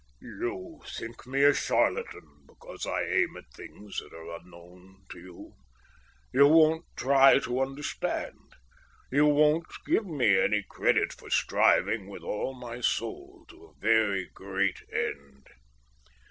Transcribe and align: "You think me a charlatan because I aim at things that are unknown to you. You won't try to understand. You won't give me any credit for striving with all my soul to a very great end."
"You 0.19 0.81
think 0.97 1.27
me 1.27 1.43
a 1.43 1.53
charlatan 1.53 2.45
because 2.47 2.87
I 2.87 3.03
aim 3.03 3.37
at 3.37 3.45
things 3.53 3.99
that 3.99 4.11
are 4.15 4.35
unknown 4.37 5.03
to 5.11 5.19
you. 5.19 5.53
You 6.33 6.47
won't 6.47 6.85
try 6.95 7.37
to 7.37 7.59
understand. 7.61 8.55
You 9.11 9.27
won't 9.27 9.67
give 9.85 10.07
me 10.07 10.39
any 10.41 10.63
credit 10.67 11.13
for 11.13 11.29
striving 11.29 12.07
with 12.07 12.23
all 12.23 12.55
my 12.55 12.81
soul 12.81 13.45
to 13.49 13.63
a 13.63 13.79
very 13.79 14.25
great 14.33 14.81
end." 14.91 15.45